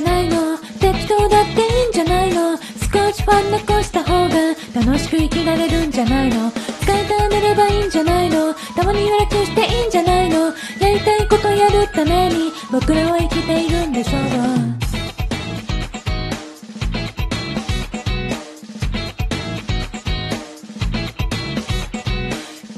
[0.00, 0.58] ないの。
[0.80, 2.56] 適当だっていいんじゃないの。
[2.56, 4.34] 少しファン残した方が
[4.74, 6.50] 楽しく生きられるんじゃないの。
[6.82, 8.54] 使いためればいいんじゃないの。
[8.76, 10.46] たまには楽していいんじゃないの。
[10.80, 14.20] やりたいことやるために僕らは生きているんでしょう。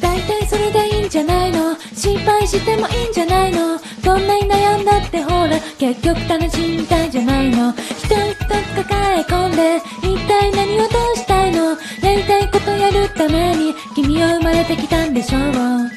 [0.00, 1.76] 大体それでいいんじゃないの。
[1.94, 3.78] 心配してもいいんじゃないの。
[4.02, 7.72] そんなに悩んだってほら結局楽しみたいじゃないの。
[7.72, 8.44] 一人一つ
[8.88, 11.70] 抱え込んで一体何をどうしたいの。
[12.02, 15.91] やりたいことやるために君は生まれてきたんでしょう。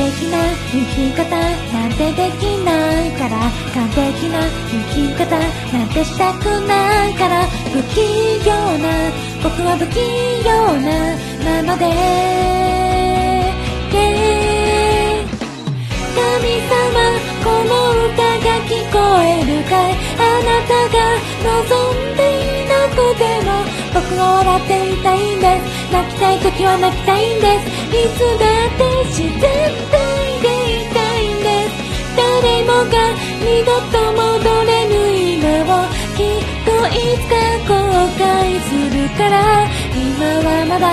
[0.00, 0.38] 完璧な
[0.72, 3.36] 生き方なんてできないから。
[3.74, 7.46] 完璧な生き方なんてしたくないから。
[7.70, 8.00] 不器
[8.46, 8.88] 用な
[9.42, 9.98] 僕は不器
[10.46, 10.88] 用な
[11.44, 11.84] ままで、
[13.92, 14.00] yeah、
[16.16, 16.72] 神様
[17.44, 17.72] この
[18.08, 19.92] 歌が聞こえるかい。
[20.16, 20.96] あなたが
[21.44, 23.48] 望んでいなくても
[23.92, 25.92] 僕は笑っていたいんです。
[25.92, 27.79] 泣きたい時は泣きたいんです。
[27.90, 29.50] いつだって自然
[29.90, 29.98] 体
[30.40, 31.74] でいたいんです
[32.16, 32.94] 誰もが
[33.42, 37.34] 二度と戻れぬ今をきっといつか
[37.66, 37.74] 後
[38.16, 38.22] 悔
[38.62, 39.34] するから
[39.94, 40.84] 今はまだ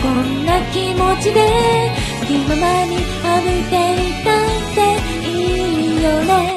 [0.00, 1.40] こんな気持ちで
[2.26, 6.55] 気ままに歩いていたっていいよね。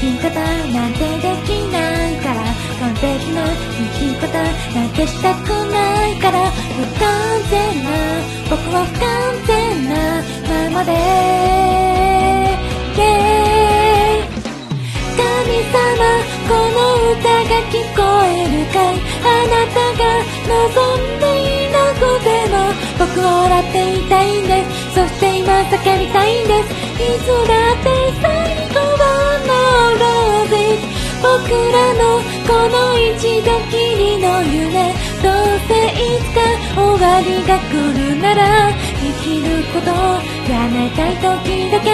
[0.00, 2.42] き方なんてできないから
[2.80, 7.04] 完璧な生き方なんてしたくないから不完
[7.50, 7.90] 全な
[8.50, 9.02] 僕は不完
[9.46, 9.52] 全
[9.88, 9.94] な
[10.48, 10.92] ままで、
[12.96, 13.04] yeah、
[15.16, 15.22] 神
[15.72, 15.78] 様
[16.48, 16.78] この
[17.12, 18.94] 歌が聞こえるかい。
[19.24, 20.02] あなたが
[20.46, 21.22] 望んで
[21.64, 22.54] いなくても
[22.98, 24.94] 僕は笑っていたいんです。
[24.94, 26.66] そして今叫びたいんです。
[26.94, 27.88] いつだって
[28.22, 28.33] 最後はのローゼ
[31.24, 31.32] 僕
[31.72, 34.92] らのこの一度きりの夢
[35.22, 36.36] どうせいつか
[36.76, 38.70] 終わりが来るなら
[39.00, 39.86] 生きること
[40.52, 41.24] やめたい時
[41.72, 41.88] だけ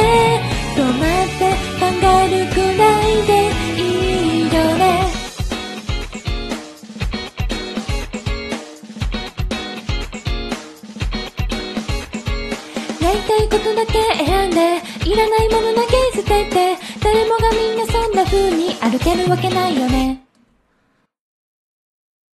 [0.75, 1.43] 止まって
[1.79, 3.31] 考えるくらいで
[3.77, 3.83] い
[4.41, 4.83] いよね。
[13.01, 13.93] やりたいことだけ
[14.25, 15.80] 選んでいらないもの
[19.03, 20.30] けるわけないよね。